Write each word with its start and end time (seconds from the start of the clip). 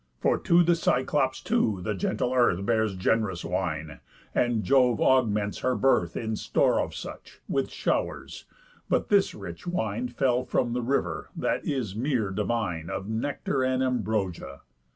For 0.19 0.39
to 0.39 0.63
the 0.63 0.73
Cyclops 0.75 1.41
too 1.41 1.79
the 1.83 1.93
gentle 1.93 2.33
earth 2.33 2.65
Bears 2.65 2.95
gen'rous 2.95 3.45
wine, 3.45 3.99
and 4.33 4.63
Jove 4.63 4.99
augments 4.99 5.59
her 5.59 5.75
birth, 5.75 6.17
In 6.17 6.35
store 6.35 6.81
of 6.81 6.95
such, 6.95 7.39
with 7.47 7.69
show'rs; 7.69 8.45
but 8.89 9.09
this 9.09 9.35
rich 9.35 9.67
wine 9.67 10.07
Fell 10.07 10.43
from 10.43 10.73
the 10.73 10.81
river, 10.81 11.29
that 11.35 11.67
is 11.67 11.95
mere 11.95 12.31
divine, 12.31 12.89
Of 12.89 13.07
nectar 13.07 13.61
and 13.61 13.83
ambrosia. 13.83 14.61